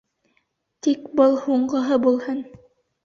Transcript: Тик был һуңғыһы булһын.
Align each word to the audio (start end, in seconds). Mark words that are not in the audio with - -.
Тик 0.87 1.05
был 1.21 1.37
һуңғыһы 1.43 1.99
булһын. 2.07 2.43